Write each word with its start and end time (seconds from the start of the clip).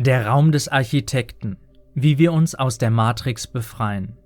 Der 0.00 0.28
Raum 0.28 0.52
des 0.52 0.68
Architekten. 0.68 1.56
Wie 1.92 2.18
wir 2.18 2.32
uns 2.32 2.54
aus 2.54 2.78
der 2.78 2.88
Matrix 2.88 3.48
befreien. 3.48 4.16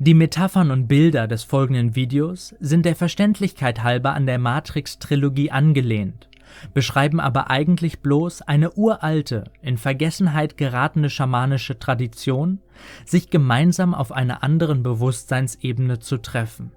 Die 0.00 0.14
Metaphern 0.14 0.72
und 0.72 0.88
Bilder 0.88 1.28
des 1.28 1.44
folgenden 1.44 1.94
Videos 1.94 2.56
sind 2.58 2.84
der 2.84 2.96
Verständlichkeit 2.96 3.84
halber 3.84 4.14
an 4.14 4.26
der 4.26 4.40
Matrix-Trilogie 4.40 5.52
angelehnt, 5.52 6.28
beschreiben 6.74 7.20
aber 7.20 7.48
eigentlich 7.48 8.00
bloß 8.00 8.42
eine 8.42 8.72
uralte, 8.72 9.44
in 9.62 9.78
Vergessenheit 9.78 10.56
geratene 10.56 11.08
schamanische 11.08 11.78
Tradition, 11.78 12.58
sich 13.06 13.30
gemeinsam 13.30 13.94
auf 13.94 14.10
einer 14.10 14.42
anderen 14.42 14.82
Bewusstseinsebene 14.82 16.00
zu 16.00 16.16
treffen. 16.16 16.72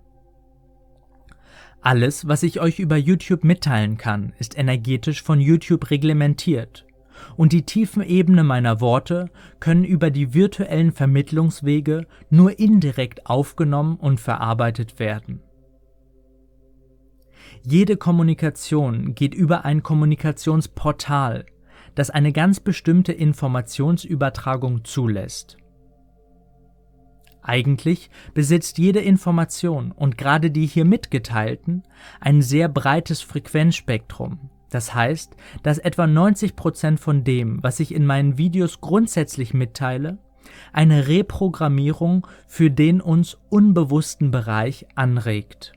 Alles, 1.82 2.28
was 2.28 2.44
ich 2.44 2.60
euch 2.60 2.80
über 2.80 2.96
YouTube 2.96 3.44
mitteilen 3.44 3.98
kann, 3.98 4.34
ist 4.38 4.58
energetisch 4.58 5.24
von 5.24 5.42
YouTube 5.42 5.90
reglementiert, 5.90 6.86
und 7.38 7.54
die 7.54 7.64
tiefen 7.64 8.04
Ebene 8.04 8.44
meiner 8.44 8.82
Worte 8.82 9.30
können 9.60 9.84
über 9.84 10.12
die 10.12 10.34
virtuellen 10.36 10.92
Vermittlungswege 10.92 12.06
nur 12.30 12.60
indirekt 12.60 13.26
aufgenommen 13.26 13.96
und 13.96 14.20
verarbeitet 14.20 15.00
werden. 15.00 15.42
Jede 17.64 17.98
Kommunikation 17.98 19.14
geht 19.16 19.34
über 19.34 19.66
ein 19.66 19.84
Kommunikationsportal, 19.84 21.46
das 21.96 22.10
eine 22.10 22.32
ganz 22.32 22.60
bestimmte 22.60 23.12
Informationsübertragung 23.12 24.84
zulässt. 24.84 25.58
Eigentlich 27.42 28.10
besitzt 28.34 28.78
jede 28.78 29.00
Information 29.00 29.92
und 29.92 30.18
gerade 30.18 30.52
die 30.52 30.66
hier 30.66 30.86
mitgeteilten 30.86 31.84
ein 32.20 32.42
sehr 32.42 32.70
breites 32.70 33.22
Frequenzspektrum. 33.22 34.50
Das 34.70 34.94
heißt, 34.96 35.36
dass 35.64 35.80
etwa 35.80 36.08
90 36.08 36.56
Prozent 36.56 37.00
von 37.00 37.24
dem, 37.24 37.62
was 37.62 37.80
ich 37.80 37.94
in 37.94 38.06
meinen 38.06 38.38
Videos 38.38 38.80
grundsätzlich 38.80 39.54
mitteile, 39.54 40.18
eine 40.72 41.08
Reprogrammierung 41.08 42.26
für 42.48 42.72
den 42.72 43.02
uns 43.02 43.38
unbewussten 43.50 44.32
Bereich 44.32 44.86
anregt. 44.96 45.74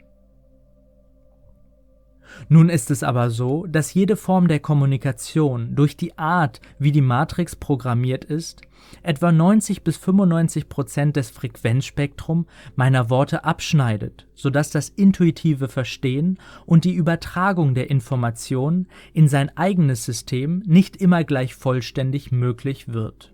Nun 2.48 2.68
ist 2.68 2.90
es 2.90 3.02
aber 3.02 3.30
so, 3.30 3.66
dass 3.66 3.94
jede 3.94 4.16
Form 4.16 4.48
der 4.48 4.60
Kommunikation 4.60 5.74
durch 5.74 5.96
die 5.96 6.18
Art, 6.18 6.60
wie 6.78 6.92
die 6.92 7.00
Matrix 7.00 7.56
programmiert 7.56 8.24
ist, 8.24 8.62
etwa 9.02 9.32
90 9.32 9.82
bis 9.82 9.96
95 9.96 10.68
Prozent 10.68 11.16
des 11.16 11.30
Frequenzspektrum 11.30 12.46
meiner 12.76 13.10
Worte 13.10 13.44
abschneidet, 13.44 14.26
sodass 14.34 14.70
das 14.70 14.88
intuitive 14.88 15.68
Verstehen 15.68 16.38
und 16.66 16.84
die 16.84 16.94
Übertragung 16.94 17.74
der 17.74 17.90
Informationen 17.90 18.88
in 19.12 19.28
sein 19.28 19.56
eigenes 19.56 20.04
System 20.04 20.62
nicht 20.66 20.96
immer 20.96 21.24
gleich 21.24 21.54
vollständig 21.54 22.32
möglich 22.32 22.88
wird. 22.88 23.33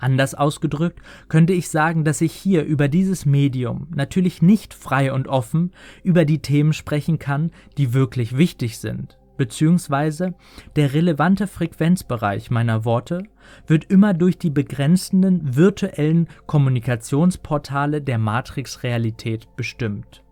Anders 0.00 0.34
ausgedrückt 0.34 1.00
könnte 1.28 1.52
ich 1.52 1.68
sagen, 1.68 2.04
dass 2.04 2.22
ich 2.22 2.32
hier 2.32 2.64
über 2.64 2.88
dieses 2.88 3.26
Medium 3.26 3.86
natürlich 3.94 4.40
nicht 4.40 4.72
frei 4.72 5.12
und 5.12 5.28
offen 5.28 5.72
über 6.02 6.24
die 6.24 6.40
Themen 6.40 6.72
sprechen 6.72 7.18
kann, 7.18 7.50
die 7.76 7.92
wirklich 7.92 8.38
wichtig 8.38 8.78
sind, 8.78 9.18
beziehungsweise 9.36 10.34
der 10.74 10.94
relevante 10.94 11.46
Frequenzbereich 11.46 12.50
meiner 12.50 12.86
Worte 12.86 13.24
wird 13.66 13.84
immer 13.84 14.14
durch 14.14 14.38
die 14.38 14.50
begrenzenden 14.50 15.54
virtuellen 15.54 16.28
Kommunikationsportale 16.46 18.00
der 18.00 18.16
Matrix-Realität 18.16 19.54
bestimmt. 19.54 20.24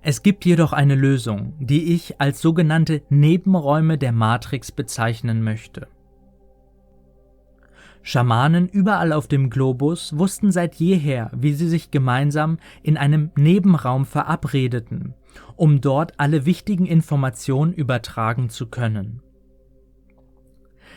Es 0.00 0.22
gibt 0.22 0.44
jedoch 0.44 0.72
eine 0.72 0.94
Lösung, 0.94 1.54
die 1.58 1.92
ich 1.94 2.20
als 2.20 2.40
sogenannte 2.40 3.02
Nebenräume 3.08 3.98
der 3.98 4.12
Matrix 4.12 4.70
bezeichnen 4.70 5.42
möchte. 5.42 5.88
Schamanen 8.02 8.68
überall 8.68 9.12
auf 9.12 9.28
dem 9.28 9.48
Globus 9.48 10.18
wussten 10.18 10.50
seit 10.50 10.74
jeher, 10.74 11.30
wie 11.34 11.52
sie 11.52 11.68
sich 11.68 11.90
gemeinsam 11.90 12.58
in 12.82 12.96
einem 12.96 13.30
Nebenraum 13.36 14.06
verabredeten, 14.06 15.14
um 15.56 15.80
dort 15.80 16.18
alle 16.18 16.44
wichtigen 16.44 16.86
Informationen 16.86 17.72
übertragen 17.72 18.50
zu 18.50 18.66
können. 18.66 19.22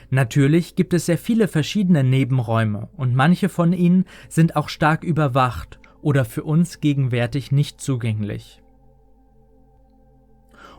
Natürlich 0.09 0.75
gibt 0.75 0.93
es 0.93 1.05
sehr 1.05 1.17
viele 1.17 1.47
verschiedene 1.47 2.03
Nebenräume 2.03 2.89
und 2.95 3.15
manche 3.15 3.49
von 3.49 3.73
ihnen 3.73 4.05
sind 4.27 4.55
auch 4.55 4.69
stark 4.69 5.03
überwacht 5.03 5.79
oder 6.01 6.25
für 6.25 6.43
uns 6.43 6.79
gegenwärtig 6.79 7.51
nicht 7.51 7.81
zugänglich. 7.81 8.61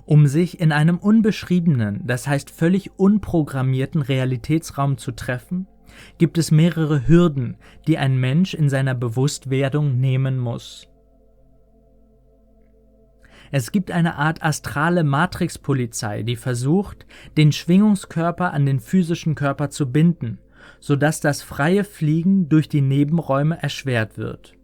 Um 0.05 0.29
sich 0.29 0.61
in 0.61 0.71
einem 0.71 0.99
unbeschriebenen, 0.99 2.06
das 2.06 2.29
heißt 2.29 2.50
völlig 2.50 2.97
unprogrammierten 2.97 4.03
Realitätsraum 4.03 4.99
zu 4.99 5.11
treffen, 5.11 5.67
gibt 6.19 6.39
es 6.39 6.51
mehrere 6.51 7.07
Hürden, 7.07 7.57
die 7.87 7.99
ein 7.99 8.19
Mensch 8.19 8.55
in 8.55 8.69
seiner 8.69 8.95
Bewusstwerdung 8.95 9.99
nehmen 9.99 10.39
muss. 10.39 10.89
Es 13.53 13.71
gibt 13.71 13.91
eine 13.91 14.17
Art 14.17 14.43
astrale 14.43 15.05
Matrixpolizei, 15.05 16.23
die 16.23 16.37
versucht, 16.37 17.06
den 17.37 17.53
Schwingungskörper 17.53 18.53
an 18.53 18.67
den 18.67 18.81
physischen 18.81 19.35
Körper 19.35 19.71
zu 19.71 19.91
binden, 19.91 20.39
sodass 20.81 21.21
das 21.21 21.43
freie 21.43 21.85
Fliegen 21.85 22.49
durch 22.49 22.69
die 22.69 22.81
Nebenräume 22.81 23.62
erschwert 23.62 24.19
wird. 24.19 24.55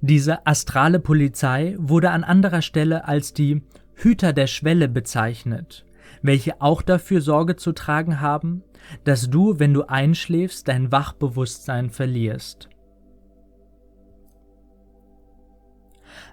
Diese 0.00 0.46
astrale 0.46 1.00
Polizei 1.00 1.76
wurde 1.78 2.10
an 2.10 2.24
anderer 2.24 2.62
Stelle 2.62 3.06
als 3.06 3.32
die 3.32 3.62
Hüter 3.94 4.32
der 4.32 4.46
Schwelle 4.46 4.88
bezeichnet, 4.88 5.86
welche 6.22 6.60
auch 6.60 6.82
dafür 6.82 7.20
Sorge 7.20 7.56
zu 7.56 7.72
tragen 7.72 8.20
haben, 8.20 8.62
dass 9.04 9.30
du, 9.30 9.58
wenn 9.58 9.74
du 9.74 9.84
einschläfst, 9.84 10.68
dein 10.68 10.92
Wachbewusstsein 10.92 11.90
verlierst. 11.90 12.68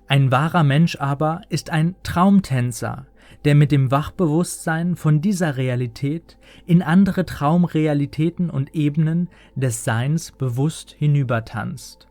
Ein 0.08 0.32
wahrer 0.32 0.64
Mensch 0.64 0.98
aber 0.98 1.42
ist 1.50 1.70
ein 1.70 1.96
Traumtänzer, 2.04 3.08
der 3.46 3.56
mit 3.56 3.72
dem 3.72 3.92
Wachbewusstsein 3.92 4.96
von 4.96 5.22
dieser 5.22 5.58
Realität 5.58 6.38
in 6.66 6.82
andere 6.82 7.26
Traumrealitäten 7.26 8.50
und 8.50 8.76
Ebenen 8.76 9.30
des 9.56 9.84
Seins 9.84 10.32
bewusst 10.32 10.92
hinübertanzt. 10.92 12.08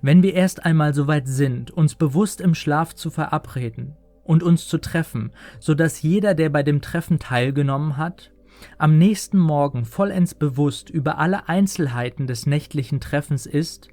Wenn 0.00 0.22
wir 0.22 0.34
erst 0.34 0.64
einmal 0.64 0.94
so 0.94 1.06
weit 1.06 1.26
sind, 1.26 1.70
uns 1.70 1.96
bewusst 1.96 2.40
im 2.40 2.54
Schlaf 2.54 2.94
zu 2.94 3.10
verabreden, 3.10 3.96
und 4.24 4.42
uns 4.42 4.68
zu 4.68 4.78
treffen, 4.78 5.32
so 5.58 5.74
dass 5.74 6.02
jeder, 6.02 6.34
der 6.34 6.50
bei 6.50 6.62
dem 6.62 6.80
Treffen 6.80 7.18
teilgenommen 7.18 7.96
hat, 7.96 8.32
am 8.78 8.98
nächsten 8.98 9.38
Morgen 9.38 9.84
vollends 9.84 10.34
bewusst 10.34 10.88
über 10.88 11.18
alle 11.18 11.48
Einzelheiten 11.48 12.26
des 12.26 12.46
nächtlichen 12.46 13.00
Treffens 13.00 13.46
ist, 13.46 13.88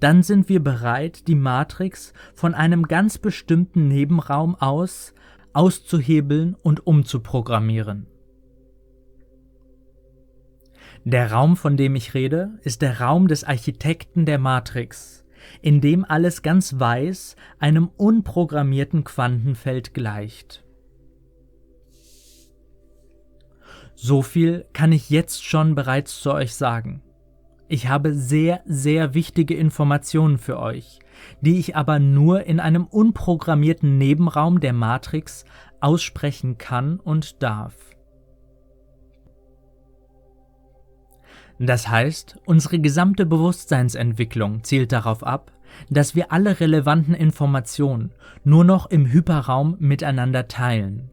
dann 0.00 0.22
sind 0.22 0.48
wir 0.48 0.62
bereit, 0.62 1.28
die 1.28 1.34
Matrix 1.34 2.12
von 2.34 2.54
einem 2.54 2.84
ganz 2.84 3.18
bestimmten 3.18 3.86
Nebenraum 3.88 4.54
aus 4.54 5.14
auszuhebeln 5.52 6.54
und 6.62 6.86
umzuprogrammieren. 6.86 8.06
Der 11.04 11.32
Raum, 11.32 11.56
von 11.56 11.76
dem 11.76 11.96
ich 11.96 12.14
rede, 12.14 12.58
ist 12.62 12.82
der 12.82 13.00
Raum 13.00 13.28
des 13.28 13.44
Architekten 13.44 14.26
der 14.26 14.38
Matrix, 14.38 15.24
in 15.62 15.80
dem 15.80 16.04
alles 16.04 16.42
ganz 16.42 16.78
weiß 16.78 17.36
einem 17.58 17.88
unprogrammierten 17.96 19.04
Quantenfeld 19.04 19.94
gleicht. 19.94 20.64
So 23.94 24.22
viel 24.22 24.66
kann 24.72 24.92
ich 24.92 25.10
jetzt 25.10 25.44
schon 25.44 25.74
bereits 25.74 26.20
zu 26.20 26.32
euch 26.32 26.54
sagen. 26.54 27.02
Ich 27.66 27.88
habe 27.88 28.14
sehr, 28.14 28.62
sehr 28.64 29.12
wichtige 29.12 29.54
Informationen 29.54 30.38
für 30.38 30.58
euch, 30.58 31.00
die 31.40 31.58
ich 31.58 31.76
aber 31.76 31.98
nur 31.98 32.44
in 32.44 32.60
einem 32.60 32.86
unprogrammierten 32.86 33.98
Nebenraum 33.98 34.60
der 34.60 34.72
Matrix 34.72 35.44
aussprechen 35.80 36.58
kann 36.58 36.98
und 37.00 37.42
darf. 37.42 37.74
Das 41.58 41.88
heißt, 41.88 42.38
unsere 42.44 42.78
gesamte 42.78 43.26
Bewusstseinsentwicklung 43.26 44.62
zielt 44.62 44.92
darauf 44.92 45.24
ab, 45.24 45.52
dass 45.90 46.14
wir 46.14 46.32
alle 46.32 46.60
relevanten 46.60 47.14
Informationen 47.14 48.12
nur 48.44 48.64
noch 48.64 48.86
im 48.86 49.06
Hyperraum 49.06 49.76
miteinander 49.78 50.48
teilen, 50.48 51.10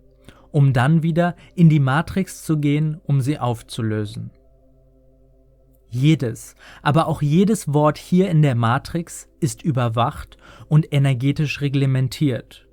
um 0.51 0.71
dann 0.71 1.03
wieder 1.03 1.35
in 1.55 1.69
die 1.69 1.79
Matrix 1.79 2.43
zu 2.43 2.59
gehen, 2.59 3.01
um 3.05 3.21
sie 3.21 3.39
aufzulösen. 3.39 4.31
Jedes, 5.89 6.55
aber 6.81 7.07
auch 7.07 7.21
jedes 7.21 7.73
Wort 7.73 7.97
hier 7.97 8.29
in 8.29 8.41
der 8.41 8.55
Matrix 8.55 9.29
ist 9.39 9.63
überwacht 9.63 10.37
und 10.67 10.91
energetisch 10.91 11.61
reglementiert 11.61 12.64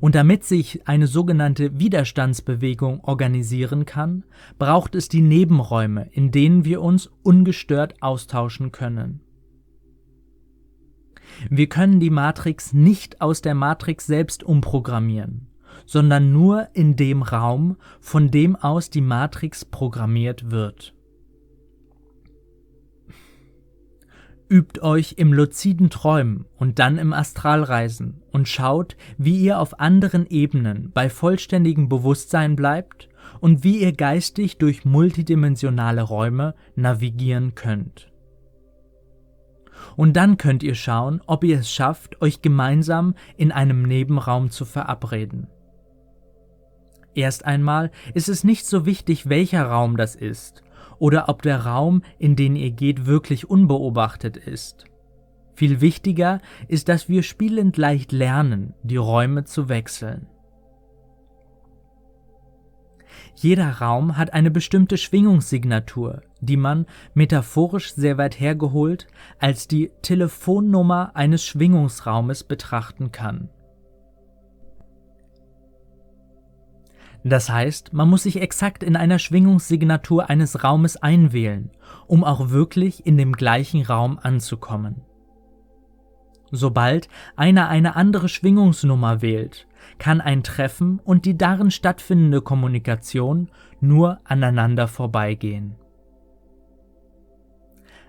und 0.00 0.14
damit 0.14 0.44
sich 0.44 0.86
eine 0.86 1.06
sogenannte 1.06 1.78
Widerstandsbewegung 1.78 3.02
organisieren 3.02 3.84
kann, 3.84 4.24
braucht 4.58 4.94
es 4.94 5.08
die 5.08 5.22
Nebenräume, 5.22 6.08
in 6.12 6.30
denen 6.30 6.64
wir 6.64 6.82
uns 6.82 7.10
ungestört 7.22 8.02
austauschen 8.02 8.70
können. 8.70 9.20
Wir 11.48 11.68
können 11.68 12.00
die 12.00 12.10
Matrix 12.10 12.72
nicht 12.72 13.20
aus 13.20 13.40
der 13.40 13.54
Matrix 13.54 14.06
selbst 14.06 14.42
umprogrammieren, 14.42 15.48
sondern 15.86 16.32
nur 16.32 16.68
in 16.74 16.96
dem 16.96 17.22
Raum, 17.22 17.76
von 18.00 18.30
dem 18.30 18.56
aus 18.56 18.90
die 18.90 19.00
Matrix 19.00 19.64
programmiert 19.64 20.50
wird. 20.50 20.94
Übt 24.50 24.82
euch 24.82 25.14
im 25.16 25.32
luziden 25.32 25.90
Träumen 25.90 26.44
und 26.58 26.80
dann 26.80 26.98
im 26.98 27.12
Astralreisen 27.12 28.20
und 28.32 28.48
schaut, 28.48 28.96
wie 29.16 29.36
ihr 29.36 29.60
auf 29.60 29.78
anderen 29.78 30.26
Ebenen 30.26 30.90
bei 30.92 31.08
vollständigem 31.08 31.88
Bewusstsein 31.88 32.56
bleibt 32.56 33.08
und 33.38 33.62
wie 33.62 33.78
ihr 33.78 33.92
geistig 33.92 34.58
durch 34.58 34.84
multidimensionale 34.84 36.02
Räume 36.02 36.56
navigieren 36.74 37.54
könnt. 37.54 38.10
Und 39.96 40.16
dann 40.16 40.36
könnt 40.36 40.64
ihr 40.64 40.74
schauen, 40.74 41.22
ob 41.28 41.44
ihr 41.44 41.60
es 41.60 41.70
schafft, 41.70 42.20
euch 42.20 42.42
gemeinsam 42.42 43.14
in 43.36 43.52
einem 43.52 43.82
Nebenraum 43.82 44.50
zu 44.50 44.64
verabreden. 44.64 45.46
Erst 47.14 47.44
einmal 47.44 47.92
ist 48.14 48.28
es 48.28 48.42
nicht 48.42 48.66
so 48.66 48.84
wichtig, 48.84 49.28
welcher 49.28 49.64
Raum 49.66 49.96
das 49.96 50.16
ist 50.16 50.64
oder 50.98 51.28
ob 51.28 51.42
der 51.42 51.66
Raum, 51.66 52.02
in 52.18 52.36
den 52.36 52.56
ihr 52.56 52.70
geht, 52.70 53.06
wirklich 53.06 53.48
unbeobachtet 53.48 54.36
ist. 54.36 54.84
Viel 55.54 55.80
wichtiger 55.80 56.40
ist, 56.68 56.88
dass 56.88 57.08
wir 57.08 57.22
spielend 57.22 57.76
leicht 57.76 58.12
lernen, 58.12 58.74
die 58.82 58.96
Räume 58.96 59.44
zu 59.44 59.68
wechseln. 59.68 60.26
Jeder 63.34 63.70
Raum 63.80 64.16
hat 64.16 64.32
eine 64.32 64.50
bestimmte 64.50 64.96
Schwingungssignatur, 64.96 66.22
die 66.40 66.56
man, 66.56 66.86
metaphorisch 67.14 67.94
sehr 67.94 68.18
weit 68.18 68.38
hergeholt, 68.38 69.06
als 69.38 69.68
die 69.68 69.90
Telefonnummer 70.02 71.12
eines 71.14 71.44
Schwingungsraumes 71.44 72.44
betrachten 72.44 73.12
kann. 73.12 73.50
Das 77.22 77.50
heißt, 77.50 77.92
man 77.92 78.08
muss 78.08 78.22
sich 78.22 78.40
exakt 78.40 78.82
in 78.82 78.96
einer 78.96 79.18
Schwingungssignatur 79.18 80.30
eines 80.30 80.64
Raumes 80.64 80.96
einwählen, 80.96 81.70
um 82.06 82.24
auch 82.24 82.50
wirklich 82.50 83.06
in 83.06 83.18
dem 83.18 83.32
gleichen 83.32 83.82
Raum 83.82 84.18
anzukommen. 84.20 85.02
Sobald 86.50 87.08
einer 87.36 87.68
eine 87.68 87.94
andere 87.94 88.28
Schwingungsnummer 88.28 89.22
wählt, 89.22 89.68
kann 89.98 90.20
ein 90.20 90.42
Treffen 90.42 90.98
und 91.04 91.24
die 91.24 91.36
darin 91.36 91.70
stattfindende 91.70 92.40
Kommunikation 92.40 93.50
nur 93.80 94.18
aneinander 94.24 94.88
vorbeigehen. 94.88 95.76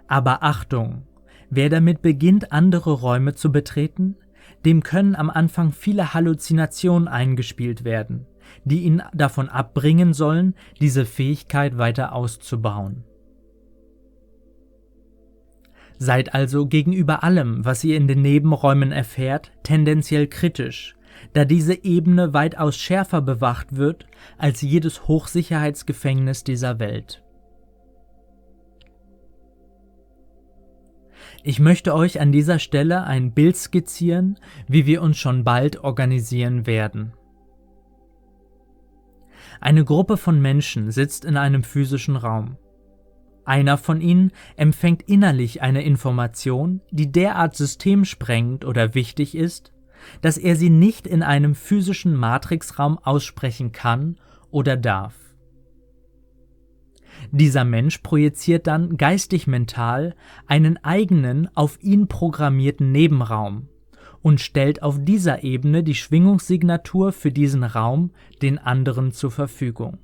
Aber 0.08 0.44
Achtung, 0.44 1.04
wer 1.50 1.70
damit 1.70 2.02
beginnt, 2.02 2.52
andere 2.52 2.94
Räume 2.94 3.36
zu 3.36 3.52
betreten, 3.52 4.16
dem 4.66 4.84
können 4.84 5.16
am 5.16 5.30
Anfang 5.30 5.72
viele 5.72 6.14
Halluzinationen 6.14 7.08
eingespielt 7.08 7.84
werden, 7.84 8.26
die 8.64 8.84
ihn 8.84 9.02
davon 9.14 9.50
abbringen 9.50 10.14
sollen, 10.14 10.56
diese 10.80 11.06
Fähigkeit 11.06 11.78
weiter 11.78 12.14
auszubauen. 12.14 13.04
Seid 15.98 16.34
also 16.34 16.66
gegenüber 16.66 17.24
allem, 17.24 17.64
was 17.64 17.84
ihr 17.84 17.96
in 17.96 18.08
den 18.08 18.24
Nebenräumen 18.24 18.92
erfährt, 18.92 19.52
tendenziell 19.62 20.28
kritisch, 20.28 20.96
da 21.34 21.46
diese 21.46 21.84
Ebene 21.84 22.34
weitaus 22.34 22.76
schärfer 22.76 23.22
bewacht 23.22 23.76
wird 23.76 24.08
als 24.38 24.62
jedes 24.62 25.08
Hochsicherheitsgefängnis 25.08 26.44
dieser 26.44 26.80
Welt. 26.80 27.24
Ich 31.44 31.60
möchte 31.60 31.96
euch 31.96 32.20
an 32.20 32.32
dieser 32.32 32.60
Stelle 32.60 33.04
ein 33.04 33.32
Bild 33.34 33.58
skizzieren, 33.58 34.40
wie 34.68 34.86
wir 34.86 35.02
uns 35.02 35.18
schon 35.18 35.44
bald 35.44 35.84
organisieren 35.84 36.68
werden. 36.68 37.14
Eine 39.60 39.84
Gruppe 39.84 40.18
von 40.18 40.42
Menschen 40.42 40.92
sitzt 40.92 41.26
in 41.26 41.38
einem 41.38 41.64
physischen 41.64 42.16
Raum. 42.16 42.58
Einer 43.44 43.78
von 43.78 44.02
ihnen 44.02 44.32
empfängt 44.56 45.04
innerlich 45.04 45.62
eine 45.62 45.84
Information, 45.84 46.82
die 46.92 47.12
derart 47.12 47.56
systemsprengend 47.56 48.66
oder 48.66 48.94
wichtig 48.94 49.36
ist, 49.36 49.74
dass 50.22 50.38
er 50.38 50.56
sie 50.56 50.70
nicht 50.70 51.08
in 51.08 51.24
einem 51.24 51.56
physischen 51.56 52.16
Matrixraum 52.16 52.98
aussprechen 53.00 53.72
kann 53.72 54.18
oder 54.52 54.78
darf. 54.78 55.16
Dieser 57.32 57.66
Mensch 57.66 58.00
projiziert 58.00 58.68
dann 58.68 58.98
geistig-mental 58.98 60.16
einen 60.48 60.78
eigenen, 60.84 61.50
auf 61.56 61.82
ihn 61.82 62.08
programmierten 62.08 62.92
Nebenraum, 62.92 63.68
und 64.22 64.40
stellt 64.40 64.84
auf 64.84 64.98
dieser 65.00 65.44
Ebene 65.44 65.84
die 65.84 65.96
Schwingungssignatur 65.96 67.12
für 67.12 67.32
diesen 67.32 67.64
Raum 67.64 68.12
den 68.42 68.58
anderen 68.58 69.12
zur 69.12 69.32
Verfügung. 69.32 69.98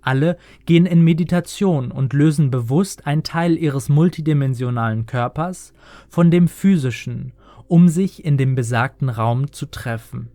Alle 0.00 0.36
gehen 0.66 0.84
in 0.84 1.02
Meditation 1.02 1.92
und 1.92 2.12
lösen 2.12 2.50
bewusst 2.50 3.06
einen 3.06 3.22
Teil 3.22 3.56
ihres 3.56 3.88
multidimensionalen 3.88 5.06
Körpers 5.06 5.72
von 6.08 6.30
dem 6.32 6.48
physischen, 6.48 7.32
um 7.68 7.88
sich 7.88 8.24
in 8.24 8.36
dem 8.36 8.56
besagten 8.56 9.08
Raum 9.08 9.52
zu 9.52 9.66
treffen. 9.66 10.28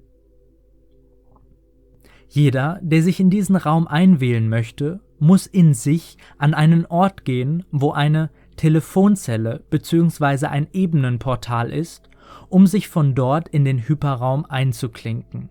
Jeder, 2.29 2.79
der 2.81 3.03
sich 3.03 3.19
in 3.19 3.29
diesen 3.29 3.55
Raum 3.57 3.87
einwählen 3.87 4.47
möchte, 4.47 5.01
muss 5.19 5.47
in 5.47 5.73
sich 5.73 6.17
an 6.37 6.53
einen 6.53 6.85
Ort 6.85 7.25
gehen, 7.25 7.65
wo 7.71 7.91
eine 7.91 8.29
Telefonzelle 8.57 9.63
bzw. 9.69 10.47
ein 10.47 10.67
Ebenenportal 10.73 11.71
ist, 11.71 12.09
um 12.49 12.67
sich 12.67 12.89
von 12.89 13.15
dort 13.15 13.47
in 13.47 13.63
den 13.63 13.87
Hyperraum 13.87 14.45
einzuklinken. 14.45 15.49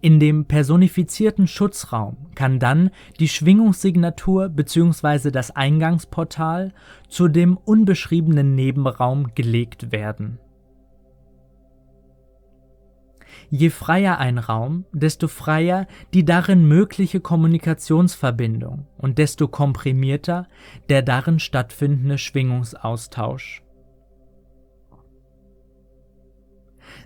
In 0.00 0.20
dem 0.20 0.44
personifizierten 0.44 1.46
Schutzraum 1.46 2.16
kann 2.34 2.58
dann 2.58 2.90
die 3.18 3.28
Schwingungssignatur 3.28 4.48
bzw. 4.48 5.30
das 5.30 5.50
Eingangsportal 5.50 6.72
zu 7.08 7.28
dem 7.28 7.56
unbeschriebenen 7.56 8.54
Nebenraum 8.54 9.34
gelegt 9.34 9.92
werden. 9.92 10.38
Je 13.50 13.70
freier 13.70 14.18
ein 14.18 14.38
Raum, 14.38 14.84
desto 14.92 15.28
freier 15.28 15.86
die 16.12 16.24
darin 16.24 16.66
mögliche 16.66 17.20
Kommunikationsverbindung 17.20 18.86
und 18.98 19.18
desto 19.18 19.48
komprimierter 19.48 20.48
der 20.88 21.02
darin 21.02 21.38
stattfindende 21.38 22.18
Schwingungsaustausch. 22.18 23.62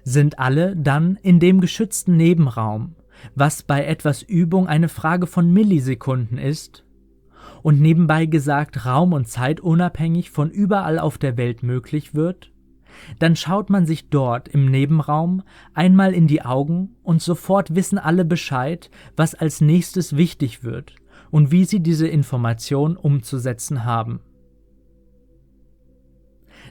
Sind 0.02 0.38
alle 0.38 0.76
dann 0.76 1.16
in 1.16 1.40
dem 1.40 1.60
geschützten 1.60 2.16
Nebenraum, 2.16 2.96
was 3.34 3.62
bei 3.62 3.84
etwas 3.84 4.22
Übung 4.22 4.66
eine 4.66 4.88
Frage 4.88 5.26
von 5.26 5.52
Millisekunden 5.52 6.38
ist, 6.38 6.84
und 7.62 7.80
nebenbei 7.80 8.24
gesagt 8.24 8.86
raum- 8.86 9.12
und 9.12 9.28
zeitunabhängig 9.28 10.30
von 10.30 10.50
überall 10.50 10.98
auf 10.98 11.18
der 11.18 11.36
Welt 11.36 11.62
möglich 11.62 12.14
wird, 12.14 12.50
dann 13.18 13.36
schaut 13.36 13.70
man 13.70 13.86
sich 13.86 14.08
dort 14.08 14.48
im 14.48 14.70
Nebenraum 14.70 15.42
einmal 15.74 16.12
in 16.12 16.26
die 16.26 16.42
Augen 16.42 16.96
und 17.02 17.22
sofort 17.22 17.74
wissen 17.74 17.98
alle 17.98 18.24
Bescheid, 18.24 18.90
was 19.16 19.34
als 19.34 19.60
nächstes 19.60 20.16
wichtig 20.16 20.64
wird 20.64 20.96
und 21.30 21.50
wie 21.50 21.64
sie 21.64 21.80
diese 21.80 22.08
Information 22.08 22.96
umzusetzen 22.96 23.84
haben. 23.84 24.20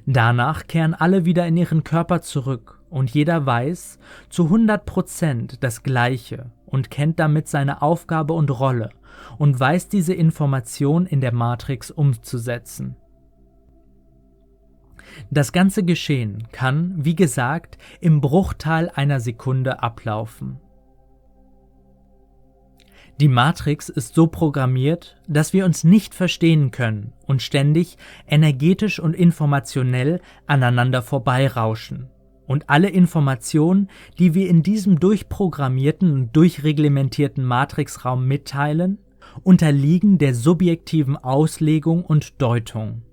Danach 0.05 0.67
kehren 0.67 0.93
alle 0.93 1.25
wieder 1.25 1.45
in 1.45 1.57
ihren 1.57 1.83
Körper 1.83 2.21
zurück 2.21 2.81
und 2.89 3.11
jeder 3.11 3.45
weiß 3.45 3.99
zu 4.29 4.45
100 4.45 4.85
Prozent 4.85 5.63
das 5.63 5.83
Gleiche 5.83 6.51
und 6.65 6.89
kennt 6.89 7.19
damit 7.19 7.47
seine 7.47 7.81
Aufgabe 7.81 8.33
und 8.33 8.49
Rolle 8.49 8.89
und 9.38 9.59
weiß 9.59 9.89
diese 9.89 10.13
Information 10.13 11.05
in 11.05 11.21
der 11.21 11.33
Matrix 11.33 11.91
umzusetzen. 11.91 12.95
Das 15.32 15.51
ganze 15.51 15.84
Geschehen 15.84 16.48
kann, 16.51 16.96
wie 16.98 17.16
gesagt, 17.16 17.78
im 18.00 18.22
Bruchteil 18.22 18.92
einer 18.94 19.20
Sekunde 19.20 19.82
ablaufen. 19.82 20.60
Die 23.20 23.28
Matrix 23.28 23.89
ist 23.89 24.16
so 24.16 24.28
programmiert, 24.28 25.18
dass 25.28 25.51
wir 25.51 25.66
uns 25.66 25.84
nicht 25.84 26.16
verstehen 26.16 26.72
können 26.72 27.12
und 27.28 27.42
ständig 27.42 27.98
energetisch 28.25 28.98
und 29.01 29.13
informationell 29.13 30.22
aneinander 30.48 31.01
vorbeirauschen. 31.01 32.08
Und 32.48 32.70
alle 32.70 32.89
Informationen, 32.89 33.89
die 34.18 34.34
wir 34.36 34.50
in 34.50 34.63
diesem 34.63 35.01
durchprogrammierten 35.01 36.13
und 36.13 36.36
durchreglementierten 36.36 37.44
Matrixraum 37.44 38.25
mitteilen, 38.25 39.00
unterliegen 39.44 40.18
der 40.18 40.34
subjektiven 40.34 41.18
Auslegung 41.18 42.06
und 42.06 42.42
Deutung. 42.42 43.04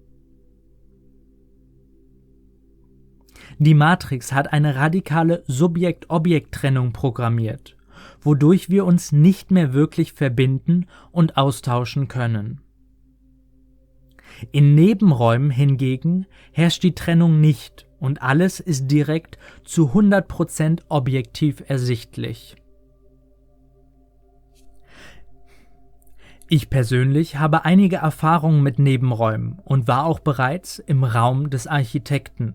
Die 3.58 3.74
Matrix 3.74 4.32
hat 4.32 4.52
eine 4.52 4.76
radikale 4.76 5.42
Subjekt-Objekt-Trennung 5.46 6.92
programmiert, 6.92 7.76
wodurch 8.20 8.68
wir 8.68 8.84
uns 8.84 9.12
nicht 9.12 9.50
mehr 9.50 9.72
wirklich 9.72 10.12
verbinden 10.12 10.86
und 11.10 11.38
austauschen 11.38 12.08
können. 12.08 12.60
In 14.52 14.74
Nebenräumen 14.74 15.50
hingegen 15.50 16.26
herrscht 16.52 16.82
die 16.82 16.94
Trennung 16.94 17.40
nicht 17.40 17.86
und 17.98 18.20
alles 18.20 18.60
ist 18.60 18.88
direkt 18.90 19.38
zu 19.64 19.92
100% 19.92 20.82
objektiv 20.90 21.64
ersichtlich. 21.66 22.56
Ich 26.48 26.68
persönlich 26.68 27.38
habe 27.38 27.64
einige 27.64 27.96
Erfahrungen 27.96 28.62
mit 28.62 28.78
Nebenräumen 28.78 29.58
und 29.64 29.88
war 29.88 30.04
auch 30.04 30.20
bereits 30.20 30.78
im 30.78 31.02
Raum 31.02 31.48
des 31.48 31.66
Architekten. 31.66 32.54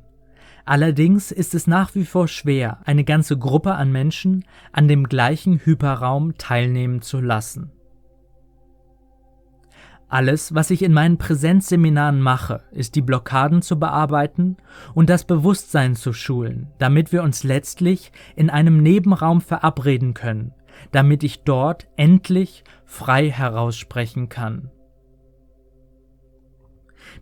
Allerdings 0.65 1.31
ist 1.31 1.55
es 1.55 1.67
nach 1.67 1.95
wie 1.95 2.05
vor 2.05 2.27
schwer, 2.27 2.79
eine 2.85 3.03
ganze 3.03 3.37
Gruppe 3.37 3.75
an 3.75 3.91
Menschen 3.91 4.45
an 4.71 4.87
dem 4.87 5.05
gleichen 5.05 5.59
Hyperraum 5.63 6.37
teilnehmen 6.37 7.01
zu 7.01 7.19
lassen. 7.19 7.71
Alles, 10.11 10.53
was 10.53 10.71
ich 10.71 10.83
in 10.83 10.91
meinen 10.91 11.17
Präsenzseminaren 11.17 12.19
mache, 12.19 12.63
ist 12.71 12.95
die 12.95 13.01
Blockaden 13.01 13.61
zu 13.61 13.79
bearbeiten 13.79 14.57
und 14.93 15.09
das 15.09 15.23
Bewusstsein 15.23 15.95
zu 15.95 16.11
schulen, 16.11 16.67
damit 16.79 17.13
wir 17.13 17.23
uns 17.23 17.45
letztlich 17.45 18.11
in 18.35 18.49
einem 18.49 18.83
Nebenraum 18.83 19.39
verabreden 19.39 20.13
können, 20.13 20.53
damit 20.91 21.23
ich 21.23 21.43
dort 21.43 21.87
endlich 21.95 22.65
frei 22.83 23.31
heraussprechen 23.31 24.27
kann. 24.27 24.69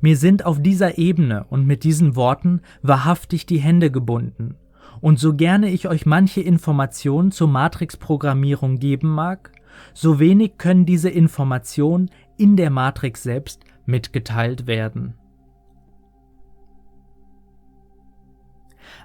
Mir 0.02 0.18
sind 0.18 0.46
auf 0.46 0.62
dieser 0.62 0.98
Ebene 0.98 1.46
und 1.50 1.66
mit 1.66 1.84
diesen 1.84 2.16
Worten 2.16 2.62
wahrhaftig 2.82 3.46
die 3.46 3.60
Hände 3.60 3.92
gebunden, 3.92 4.56
und 5.02 5.20
so 5.20 5.34
gerne 5.34 5.70
ich 5.70 5.88
euch 5.88 6.06
manche 6.06 6.42
Informationen 6.42 7.32
zur 7.32 7.48
Matrix-Programmierung 7.48 8.80
geben 8.80 9.10
mag, 9.10 9.52
so 9.94 10.20
wenig 10.20 10.58
können 10.58 10.86
diese 10.86 11.10
Informationen 11.10 12.10
in 12.38 12.58
der 12.58 12.70
Matrix 12.70 13.24
selbst 13.24 13.64
mitgeteilt 13.86 14.68
werden. 14.68 15.14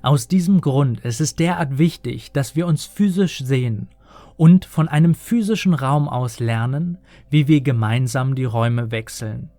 Aus 0.02 0.28
diesem 0.28 0.60
Grund 0.60 1.00
ist 1.00 1.20
es 1.20 1.34
derart 1.34 1.78
wichtig, 1.78 2.32
dass 2.32 2.56
wir 2.56 2.66
uns 2.66 2.84
physisch 2.84 3.38
sehen 3.38 3.88
und 4.36 4.64
von 4.64 4.88
einem 4.88 5.14
physischen 5.14 5.74
Raum 5.74 6.08
aus 6.08 6.40
lernen, 6.40 6.98
wie 7.30 7.48
wir 7.48 7.60
gemeinsam 7.60 8.34
die 8.34 8.44
Räume 8.44 8.90
wechseln, 8.90 9.50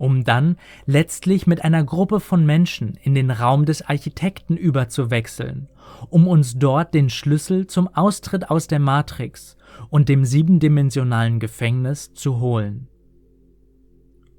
um 0.00 0.24
dann 0.24 0.56
letztlich 0.86 1.46
mit 1.46 1.62
einer 1.62 1.84
Gruppe 1.84 2.20
von 2.20 2.46
Menschen 2.46 2.98
in 3.02 3.14
den 3.14 3.30
Raum 3.30 3.66
des 3.66 3.82
Architekten 3.82 4.56
überzuwechseln, 4.56 5.68
um 6.08 6.26
uns 6.26 6.58
dort 6.58 6.94
den 6.94 7.10
Schlüssel 7.10 7.66
zum 7.66 7.86
Austritt 7.86 8.48
aus 8.48 8.66
der 8.66 8.78
Matrix 8.78 9.58
und 9.90 10.08
dem 10.08 10.24
siebendimensionalen 10.24 11.38
Gefängnis 11.38 12.14
zu 12.14 12.40
holen. 12.40 12.88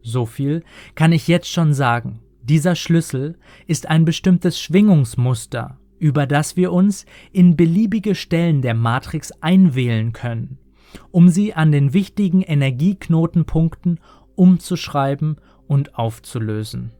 So 0.01 0.25
viel 0.25 0.63
kann 0.95 1.11
ich 1.11 1.27
jetzt 1.27 1.51
schon 1.51 1.75
sagen. 1.75 2.21
Dieser 2.41 2.73
Schlüssel 2.75 3.37
ist 3.67 3.87
ein 3.87 4.03
bestimmtes 4.03 4.59
Schwingungsmuster, 4.59 5.77
über 5.99 6.25
das 6.25 6.57
wir 6.57 6.73
uns 6.73 7.05
in 7.31 7.55
beliebige 7.55 8.15
Stellen 8.15 8.63
der 8.63 8.73
Matrix 8.73 9.31
einwählen 9.41 10.11
können, 10.11 10.57
um 11.11 11.29
sie 11.29 11.53
an 11.53 11.71
den 11.71 11.93
wichtigen 11.93 12.41
Energieknotenpunkten 12.41 13.99
umzuschreiben 14.35 15.37
und 15.71 15.97
aufzulösen. 15.97 16.91